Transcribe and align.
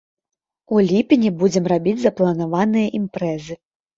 У 0.77 0.79
ліпені 0.91 1.29
будзем 1.43 1.69
рабіць 1.73 2.01
запланаваныя 2.05 2.87
імпрэзы. 3.01 3.59